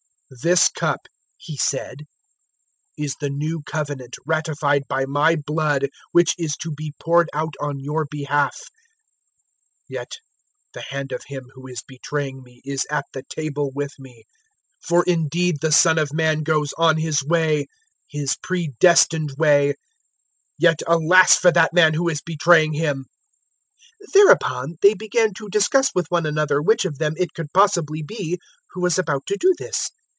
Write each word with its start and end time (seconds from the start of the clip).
"This 0.41 0.69
cup," 0.69 1.07
He 1.35 1.57
said, 1.57 2.05
"is 2.97 3.17
the 3.19 3.29
new 3.29 3.63
Covenant 3.63 4.15
ratified 4.25 4.83
by 4.87 5.05
my 5.05 5.35
blood 5.35 5.89
which 6.13 6.35
is 6.37 6.55
to 6.61 6.71
be 6.71 6.93
poured 7.01 7.29
out 7.33 7.53
on 7.59 7.81
your 7.81 8.05
behalf. 8.09 8.55
022:021 9.89 9.89
Yet 9.89 10.11
the 10.71 10.81
hand 10.83 11.11
of 11.11 11.23
him 11.27 11.47
who 11.53 11.67
is 11.67 11.83
betraying 11.85 12.43
me 12.43 12.61
is 12.63 12.87
at 12.89 13.03
the 13.11 13.23
table 13.29 13.71
with 13.75 13.91
me. 13.99 14.23
022:022 14.87 14.87
For 14.87 15.03
indeed 15.03 15.55
the 15.59 15.71
Son 15.73 15.99
of 15.99 16.13
Man 16.13 16.43
goes 16.43 16.71
on 16.77 16.95
His 16.95 17.21
way 17.21 17.67
His 18.07 18.37
pre 18.41 18.71
destined 18.79 19.31
way; 19.37 19.73
yet 20.57 20.79
alas 20.87 21.35
for 21.37 21.51
that 21.51 21.73
man 21.73 21.93
who 21.93 22.07
is 22.07 22.21
betraying 22.21 22.71
Him!" 22.71 23.05
022:023 24.13 24.13
Thereupon 24.13 24.75
they 24.81 24.93
began 24.93 25.33
to 25.33 25.49
discuss 25.49 25.91
with 25.93 26.05
one 26.07 26.25
another 26.25 26.61
which 26.61 26.85
of 26.85 26.99
them 26.99 27.15
it 27.17 27.33
could 27.33 27.51
possibly 27.53 28.01
be 28.01 28.39
who 28.69 28.79
was 28.81 28.97
about 28.97 29.25
to 29.25 29.35
do 29.37 29.53
this. 29.57 29.89